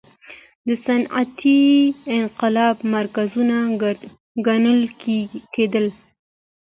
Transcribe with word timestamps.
د 0.67 0.69
صنعتي 0.85 1.61
انقلاب 2.19 2.75
مرکزونه 2.95 3.55
ګڼل 4.47 4.81
کېدل. 5.53 5.85